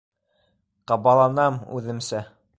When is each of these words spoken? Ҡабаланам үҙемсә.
Ҡабаланам 0.93 1.61
үҙемсә. 1.79 2.25